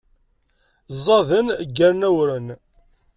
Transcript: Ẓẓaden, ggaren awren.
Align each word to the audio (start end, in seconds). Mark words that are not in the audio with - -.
Ẓẓaden, 1.03 1.47
ggaren 1.69 2.07
awren. 2.09 2.47